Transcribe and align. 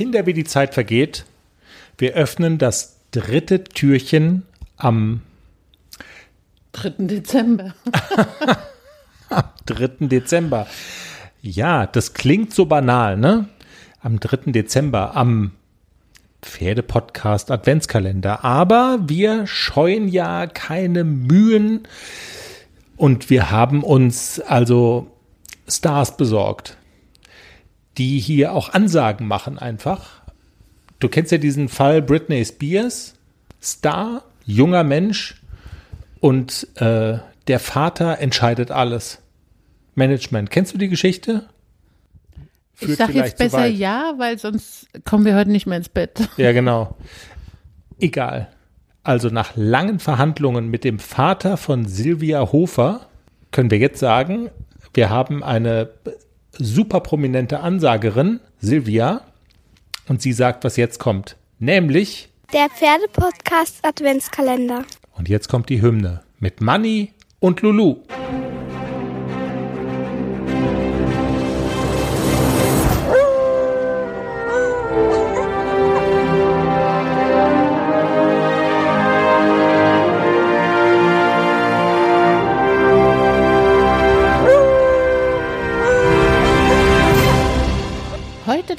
Kinder, 0.00 0.24
wie 0.24 0.32
die 0.32 0.44
Zeit 0.44 0.72
vergeht. 0.72 1.26
Wir 1.98 2.14
öffnen 2.14 2.56
das 2.56 2.96
dritte 3.10 3.64
Türchen 3.64 4.44
am 4.78 5.20
3. 6.72 6.94
Dezember. 7.00 7.74
am 9.28 9.44
3. 9.66 10.06
Dezember. 10.06 10.66
Ja, 11.42 11.84
das 11.86 12.14
klingt 12.14 12.54
so 12.54 12.64
banal, 12.64 13.18
ne? 13.18 13.50
Am 14.00 14.18
3. 14.18 14.52
Dezember, 14.52 15.14
am 15.16 15.50
Pferdepodcast 16.40 17.50
Adventskalender. 17.50 18.42
Aber 18.42 19.00
wir 19.06 19.46
scheuen 19.46 20.08
ja 20.08 20.46
keine 20.46 21.04
Mühen 21.04 21.86
und 22.96 23.28
wir 23.28 23.50
haben 23.50 23.84
uns 23.84 24.40
also 24.40 25.08
Stars 25.68 26.16
besorgt, 26.16 26.78
die 28.00 28.18
hier 28.18 28.54
auch 28.54 28.72
Ansagen 28.72 29.26
machen 29.26 29.58
einfach. 29.58 30.22
Du 31.00 31.10
kennst 31.10 31.32
ja 31.32 31.36
diesen 31.38 31.68
Fall 31.68 32.00
Britney 32.00 32.42
Spears, 32.42 33.12
Star, 33.60 34.24
junger 34.46 34.84
Mensch 34.84 35.42
und 36.18 36.66
äh, 36.76 37.18
der 37.46 37.58
Vater 37.60 38.18
entscheidet 38.18 38.70
alles. 38.70 39.18
Management. 39.96 40.50
Kennst 40.50 40.72
du 40.72 40.78
die 40.78 40.88
Geschichte? 40.88 41.44
Führt 42.72 42.92
ich 42.92 42.96
sag 42.96 43.14
jetzt 43.14 43.36
besser 43.36 43.66
ja, 43.66 44.14
weil 44.16 44.38
sonst 44.38 44.88
kommen 45.04 45.26
wir 45.26 45.36
heute 45.36 45.50
nicht 45.50 45.66
mehr 45.66 45.76
ins 45.76 45.90
Bett. 45.90 46.26
Ja, 46.38 46.52
genau. 46.52 46.96
Egal. 47.98 48.48
Also 49.02 49.28
nach 49.28 49.52
langen 49.56 49.98
Verhandlungen 49.98 50.68
mit 50.68 50.84
dem 50.84 51.00
Vater 51.00 51.58
von 51.58 51.84
Silvia 51.84 52.50
Hofer 52.50 53.08
können 53.50 53.70
wir 53.70 53.76
jetzt 53.76 53.98
sagen, 53.98 54.48
wir 54.94 55.10
haben 55.10 55.42
eine 55.42 55.90
super 56.58 57.00
prominente 57.00 57.60
Ansagerin, 57.60 58.40
Silvia, 58.60 59.22
und 60.08 60.20
sie 60.22 60.32
sagt, 60.32 60.64
was 60.64 60.76
jetzt 60.76 60.98
kommt. 60.98 61.36
Nämlich 61.58 62.28
der 62.52 62.68
Pferdepodcast 62.68 63.84
Adventskalender. 63.84 64.84
Und 65.16 65.28
jetzt 65.28 65.48
kommt 65.48 65.68
die 65.68 65.82
Hymne 65.82 66.22
mit 66.38 66.60
Manny 66.60 67.12
und 67.38 67.60
Lulu. 67.60 67.98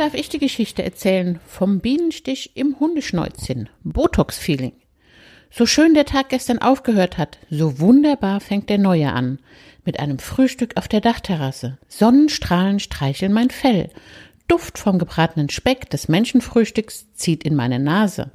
Darf 0.00 0.14
ich 0.14 0.30
die 0.30 0.38
Geschichte 0.38 0.82
erzählen 0.82 1.40
vom 1.46 1.80
Bienenstich 1.80 2.52
im 2.54 2.80
Hundeschnäuzchen. 2.80 3.68
Botox-Feeling. 3.84 4.72
So 5.50 5.66
schön 5.66 5.92
der 5.92 6.06
Tag 6.06 6.30
gestern 6.30 6.58
aufgehört 6.58 7.18
hat, 7.18 7.38
so 7.50 7.80
wunderbar 7.80 8.40
fängt 8.40 8.70
der 8.70 8.78
neue 8.78 9.12
an. 9.12 9.40
Mit 9.84 10.00
einem 10.00 10.18
Frühstück 10.18 10.78
auf 10.78 10.88
der 10.88 11.02
Dachterrasse. 11.02 11.76
Sonnenstrahlen 11.88 12.80
streicheln 12.80 13.34
mein 13.34 13.50
Fell. 13.50 13.90
Duft 14.48 14.78
vom 14.78 14.98
gebratenen 14.98 15.50
Speck 15.50 15.90
des 15.90 16.08
Menschenfrühstücks 16.08 17.12
zieht 17.12 17.44
in 17.44 17.54
meine 17.54 17.78
Nase. 17.78 18.30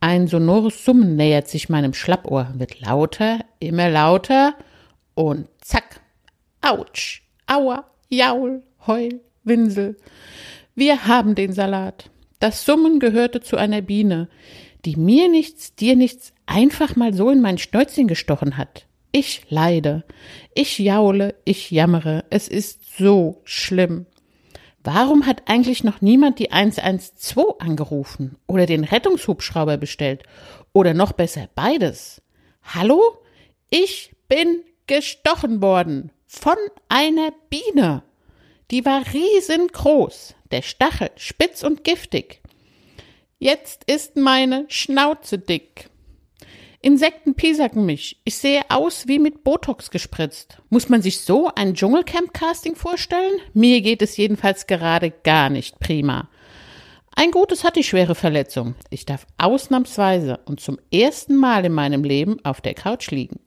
Ein 0.00 0.28
sonores 0.28 0.84
Summen 0.84 1.16
nähert 1.16 1.48
sich 1.48 1.70
meinem 1.70 1.94
Schlappohr, 1.94 2.52
wird 2.58 2.78
lauter, 2.80 3.40
immer 3.58 3.88
lauter 3.88 4.54
und 5.14 5.48
zack. 5.62 6.02
Autsch, 6.60 7.22
aua, 7.46 7.86
jaul, 8.10 8.62
heul, 8.86 9.22
winsel. 9.44 9.96
Wir 10.80 11.06
haben 11.06 11.34
den 11.34 11.52
Salat. 11.52 12.08
Das 12.38 12.64
Summen 12.64 13.00
gehörte 13.00 13.42
zu 13.42 13.58
einer 13.58 13.82
Biene, 13.82 14.30
die 14.86 14.96
mir 14.96 15.28
nichts, 15.28 15.74
dir 15.74 15.94
nichts 15.94 16.32
einfach 16.46 16.96
mal 16.96 17.12
so 17.12 17.28
in 17.28 17.42
mein 17.42 17.58
Schnäuzchen 17.58 18.08
gestochen 18.08 18.56
hat. 18.56 18.86
Ich 19.12 19.42
leide. 19.50 20.04
Ich 20.54 20.78
jaule, 20.78 21.34
ich 21.44 21.70
jammere. 21.70 22.24
Es 22.30 22.48
ist 22.48 22.96
so 22.96 23.42
schlimm. 23.44 24.06
Warum 24.82 25.26
hat 25.26 25.42
eigentlich 25.50 25.84
noch 25.84 26.00
niemand 26.00 26.38
die 26.38 26.50
112 26.50 27.56
angerufen 27.58 28.38
oder 28.46 28.64
den 28.64 28.84
Rettungshubschrauber 28.84 29.76
bestellt? 29.76 30.22
Oder 30.72 30.94
noch 30.94 31.12
besser 31.12 31.50
beides? 31.54 32.22
Hallo? 32.62 33.02
Ich 33.68 34.16
bin 34.28 34.62
gestochen 34.86 35.60
worden 35.60 36.10
von 36.26 36.56
einer 36.88 37.34
Biene. 37.50 38.02
Die 38.70 38.84
war 38.84 39.02
riesengroß 39.12 40.34
der 40.50 40.62
Stachel 40.62 41.10
spitz 41.16 41.62
und 41.62 41.84
giftig. 41.84 42.40
Jetzt 43.38 43.84
ist 43.84 44.16
meine 44.16 44.66
Schnauze 44.68 45.38
dick. 45.38 45.88
Insekten 46.82 47.34
piesacken 47.34 47.84
mich. 47.84 48.20
Ich 48.24 48.36
sehe 48.36 48.62
aus 48.68 49.06
wie 49.06 49.18
mit 49.18 49.44
Botox 49.44 49.90
gespritzt. 49.90 50.62
Muss 50.70 50.88
man 50.88 51.02
sich 51.02 51.20
so 51.20 51.50
ein 51.54 51.74
Dschungelcamp-Casting 51.74 52.74
vorstellen? 52.74 53.38
Mir 53.52 53.82
geht 53.82 54.02
es 54.02 54.16
jedenfalls 54.16 54.66
gerade 54.66 55.10
gar 55.10 55.50
nicht 55.50 55.78
prima. 55.78 56.28
Ein 57.14 57.32
Gutes 57.32 57.64
hat 57.64 57.76
die 57.76 57.84
schwere 57.84 58.14
Verletzung. 58.14 58.76
Ich 58.88 59.04
darf 59.04 59.26
ausnahmsweise 59.36 60.40
und 60.46 60.60
zum 60.60 60.78
ersten 60.92 61.36
Mal 61.36 61.66
in 61.66 61.72
meinem 61.72 62.02
Leben 62.02 62.42
auf 62.44 62.60
der 62.60 62.74
Couch 62.74 63.10
liegen. 63.10 63.40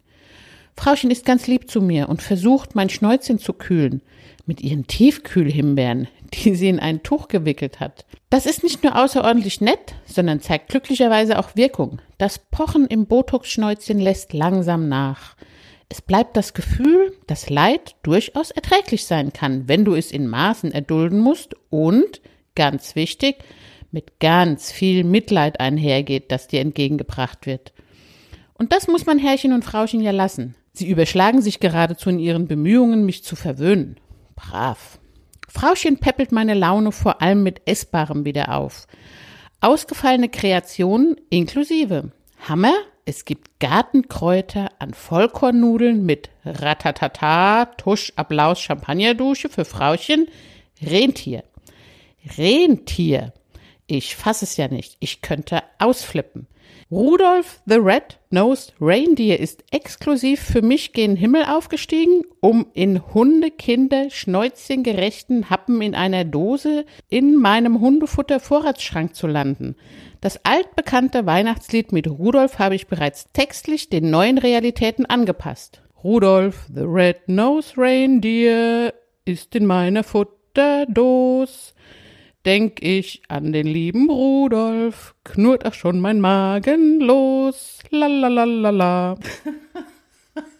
Frauchen 0.75 1.11
ist 1.11 1.25
ganz 1.25 1.47
lieb 1.47 1.69
zu 1.69 1.81
mir 1.81 2.09
und 2.09 2.21
versucht, 2.21 2.75
mein 2.75 2.89
Schnäuzchen 2.89 3.39
zu 3.39 3.53
kühlen 3.53 4.01
mit 4.45 4.61
ihren 4.61 4.87
Tiefkühlhimbeeren, 4.87 6.07
die 6.33 6.55
sie 6.55 6.67
in 6.67 6.79
ein 6.79 7.03
Tuch 7.03 7.27
gewickelt 7.27 7.79
hat. 7.79 8.05
Das 8.29 8.45
ist 8.45 8.63
nicht 8.63 8.83
nur 8.83 9.01
außerordentlich 9.01 9.61
nett, 9.61 9.95
sondern 10.05 10.41
zeigt 10.41 10.69
glücklicherweise 10.69 11.39
auch 11.39 11.55
Wirkung. 11.55 12.01
Das 12.17 12.39
Pochen 12.39 12.87
im 12.87 13.05
Botox-Schnäuzchen 13.05 13.99
lässt 13.99 14.33
langsam 14.33 14.89
nach. 14.89 15.35
Es 15.89 16.01
bleibt 16.01 16.35
das 16.35 16.53
Gefühl, 16.53 17.13
dass 17.27 17.49
Leid 17.49 17.95
durchaus 18.01 18.49
erträglich 18.49 19.05
sein 19.05 19.31
kann, 19.31 19.67
wenn 19.67 19.85
du 19.85 19.93
es 19.93 20.11
in 20.11 20.27
Maßen 20.27 20.71
erdulden 20.71 21.19
musst 21.19 21.55
und, 21.69 22.21
ganz 22.55 22.95
wichtig, 22.95 23.37
mit 23.91 24.19
ganz 24.19 24.71
viel 24.71 25.03
Mitleid 25.03 25.59
einhergeht, 25.59 26.31
das 26.31 26.47
dir 26.47 26.61
entgegengebracht 26.61 27.45
wird. 27.45 27.73
Und 28.55 28.71
das 28.71 28.87
muss 28.87 29.05
man 29.05 29.19
Herrchen 29.19 29.53
und 29.53 29.63
Frauchen 29.63 30.01
ja 30.01 30.11
lassen. 30.11 30.55
Sie 30.73 30.89
überschlagen 30.89 31.41
sich 31.41 31.59
geradezu 31.59 32.09
in 32.09 32.17
ihren 32.17 32.47
Bemühungen, 32.47 33.05
mich 33.05 33.23
zu 33.23 33.35
verwöhnen. 33.35 33.97
Brav. 34.35 34.99
Frauchen 35.47 35.97
peppelt 35.97 36.31
meine 36.31 36.55
Laune 36.55 36.91
vor 36.91 37.21
allem 37.21 37.43
mit 37.43 37.61
Essbarem 37.65 38.25
wieder 38.25 38.55
auf. 38.55 38.87
Ausgefallene 39.61 40.29
Kreationen 40.29 41.15
inklusive. 41.29 42.11
Hammer, 42.49 42.73
es 43.05 43.25
gibt 43.25 43.59
Gartenkräuter 43.59 44.71
an 44.79 44.95
Vollkornnudeln 44.95 46.03
mit 46.03 46.31
Ratatata, 46.43 47.65
Tusch, 47.77 48.11
Applaus, 48.15 48.59
Champagnerdusche 48.59 49.49
für 49.49 49.65
Frauchen. 49.65 50.27
Rentier. 50.81 51.43
Rentier. 52.35 53.31
Ich 53.85 54.15
fasse 54.15 54.45
es 54.45 54.57
ja 54.57 54.69
nicht. 54.69 54.97
Ich 54.99 55.21
könnte 55.21 55.61
ausflippen. 55.77 56.47
Rudolf 56.93 57.59
the 57.65 57.77
Red-Nosed 57.77 58.75
Reindeer 58.79 59.39
ist 59.39 59.63
exklusiv 59.71 60.39
für 60.39 60.61
mich 60.61 60.93
gen 60.93 61.15
Himmel 61.15 61.45
aufgestiegen, 61.45 62.21
um 62.39 62.67
in 62.75 63.01
Hundekinder 63.15 64.11
schnäuzchengerechten 64.11 65.49
Happen 65.49 65.81
in 65.81 65.95
einer 65.95 66.23
Dose 66.23 66.85
in 67.09 67.35
meinem 67.35 67.79
Hundefutter-Vorratsschrank 67.79 69.15
zu 69.15 69.25
landen. 69.25 69.75
Das 70.21 70.45
altbekannte 70.45 71.25
Weihnachtslied 71.25 71.93
mit 71.93 72.07
Rudolf 72.07 72.59
habe 72.59 72.75
ich 72.75 72.85
bereits 72.85 73.27
textlich 73.33 73.89
den 73.89 74.11
neuen 74.11 74.37
Realitäten 74.37 75.07
angepasst. 75.07 75.81
Rudolf 76.03 76.67
the 76.71 76.83
Red-Nosed 76.83 77.73
Reindeer 77.75 78.93
ist 79.25 79.55
in 79.55 79.65
meiner 79.65 80.03
Futterdose 80.03 81.73
denk 82.45 82.81
ich 82.81 83.21
an 83.27 83.53
den 83.53 83.67
lieben 83.67 84.09
Rudolf, 84.09 85.15
knurrt 85.23 85.65
auch 85.65 85.73
schon 85.73 85.99
mein 85.99 86.19
Magen 86.19 86.99
los. 86.99 87.79
Lalalala. 87.89 89.17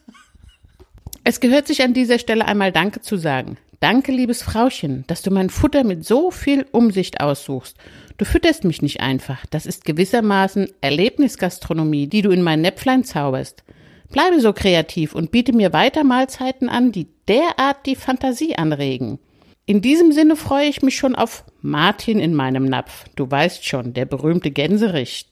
es 1.23 1.39
gehört 1.39 1.67
sich 1.67 1.83
an 1.83 1.93
dieser 1.93 2.19
Stelle 2.19 2.45
einmal 2.45 2.71
Danke 2.71 3.01
zu 3.01 3.17
sagen. 3.17 3.57
Danke, 3.79 4.13
liebes 4.13 4.41
Frauchen, 4.41 5.03
dass 5.07 5.23
du 5.23 5.31
mein 5.31 5.49
Futter 5.49 5.83
mit 5.83 6.05
so 6.05 6.31
viel 6.31 6.65
Umsicht 6.71 7.19
aussuchst. 7.19 7.75
Du 8.17 8.23
fütterst 8.23 8.63
mich 8.63 8.81
nicht 8.81 9.01
einfach. 9.01 9.45
Das 9.49 9.65
ist 9.65 9.83
gewissermaßen 9.83 10.69
Erlebnisgastronomie, 10.79 12.07
die 12.07 12.21
du 12.21 12.31
in 12.31 12.41
mein 12.41 12.61
Näpflein 12.61 13.03
zauberst. 13.03 13.63
Bleibe 14.09 14.39
so 14.39 14.53
kreativ 14.53 15.15
und 15.15 15.31
biete 15.31 15.51
mir 15.51 15.73
weiter 15.73 16.05
Mahlzeiten 16.05 16.69
an, 16.69 16.93
die 16.93 17.07
derart 17.27 17.85
die 17.85 17.95
Fantasie 17.95 18.55
anregen. 18.55 19.19
In 19.65 19.81
diesem 19.81 20.11
Sinne 20.11 20.35
freue 20.35 20.67
ich 20.67 20.81
mich 20.81 20.97
schon 20.97 21.15
auf 21.15 21.45
Martin 21.61 22.19
in 22.19 22.33
meinem 22.33 22.65
Napf. 22.65 23.05
Du 23.15 23.31
weißt 23.31 23.65
schon, 23.65 23.93
der 23.93 24.03
berühmte 24.03 24.51
Gänsericht. 24.51 25.29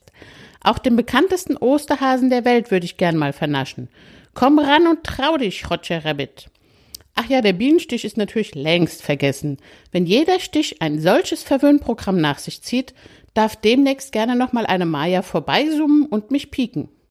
Auch 0.63 0.78
den 0.78 0.95
bekanntesten 0.95 1.57
Osterhasen 1.57 2.30
der 2.30 2.45
Welt 2.45 2.72
würde 2.72 2.86
ich 2.86 2.95
gern 2.95 3.18
mal 3.18 3.33
vernaschen. 3.33 3.89
Komm 4.33 4.57
ran 4.60 4.88
und 4.88 5.04
trau 5.04 5.36
dich, 5.36 5.69
Roger 5.69 6.06
Rabbit. 6.06 6.50
Ach 7.13 7.25
ja, 7.28 7.42
der 7.42 7.51
Bienenstich 7.51 8.06
ist 8.06 8.16
natürlich 8.16 8.56
längst 8.56 9.01
vergessen. 9.01 9.57
Wenn 9.92 10.06
jeder 10.06 10.39
Stich 10.39 10.81
ein 10.81 11.01
solches 11.01 11.44
Verwöhnprogramm 11.44 12.22
nach 12.22 12.39
sich 12.39 12.62
zieht, 12.62 12.94
darf 13.34 13.57
demnächst 13.57 14.13
gerne 14.13 14.38
nochmal 14.38 14.66
eine 14.66 14.86
Maya 14.86 15.24
vorbeisummen 15.24 16.06
und 16.06 16.31
mich 16.31 16.51
pieken. 16.51 16.88